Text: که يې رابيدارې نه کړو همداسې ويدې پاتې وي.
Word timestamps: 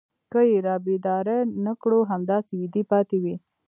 که 0.31 0.39
يې 0.49 0.57
رابيدارې 0.67 1.39
نه 1.65 1.73
کړو 1.81 1.99
همداسې 2.11 2.51
ويدې 2.59 2.83
پاتې 2.91 3.17
وي. 3.23 3.35